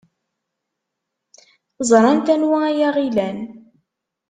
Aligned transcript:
Ẓrant 1.89 2.27
anwa 2.33 2.59
ay 2.69 2.79
aɣ-ilan. 2.87 3.39